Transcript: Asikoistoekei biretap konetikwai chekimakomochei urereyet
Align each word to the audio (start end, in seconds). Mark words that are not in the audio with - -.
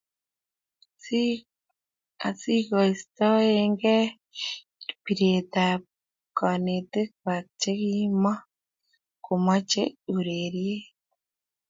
Asikoistoekei 2.27 4.05
biretap 5.03 5.81
konetikwai 6.37 7.41
chekimakomochei 7.61 9.95
urereyet 10.15 10.85